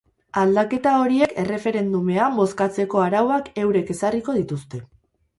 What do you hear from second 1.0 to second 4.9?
horiek erreferendumean bozkatzeko arauak eurek ezarriko dituzte.